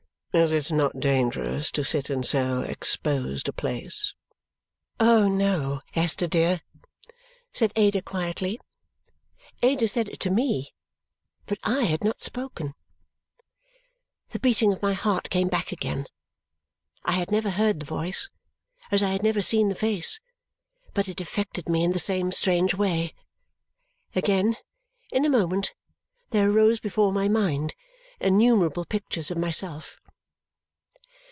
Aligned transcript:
"Is 0.33 0.53
it 0.53 0.71
not 0.71 0.97
dangerous 1.01 1.73
to 1.73 1.83
sit 1.83 2.09
in 2.09 2.23
so 2.23 2.61
exposed 2.61 3.49
a 3.49 3.51
place?" 3.51 4.13
"Oh, 4.97 5.27
no, 5.27 5.81
Esther 5.93 6.25
dear!" 6.25 6.61
said 7.51 7.73
Ada 7.75 8.01
quietly. 8.01 8.57
Ada 9.61 9.89
said 9.89 10.07
it 10.07 10.21
to 10.21 10.29
me, 10.29 10.73
but 11.47 11.57
I 11.65 11.83
had 11.83 12.01
not 12.01 12.23
spoken. 12.23 12.75
The 14.29 14.39
beating 14.39 14.71
of 14.71 14.81
my 14.81 14.93
heart 14.93 15.29
came 15.29 15.49
back 15.49 15.73
again. 15.73 16.05
I 17.03 17.11
had 17.11 17.29
never 17.29 17.49
heard 17.49 17.81
the 17.81 17.85
voice, 17.85 18.29
as 18.89 19.03
I 19.03 19.09
had 19.09 19.23
never 19.23 19.41
seen 19.41 19.67
the 19.67 19.75
face, 19.75 20.21
but 20.93 21.09
it 21.09 21.19
affected 21.19 21.67
me 21.67 21.83
in 21.83 21.91
the 21.91 21.99
same 21.99 22.31
strange 22.31 22.73
way. 22.73 23.13
Again, 24.15 24.55
in 25.11 25.25
a 25.25 25.29
moment, 25.29 25.73
there 26.29 26.49
arose 26.49 26.79
before 26.79 27.11
my 27.11 27.27
mind 27.27 27.75
innumerable 28.21 28.85
pictures 28.85 29.29
of 29.29 29.37
myself. 29.37 29.97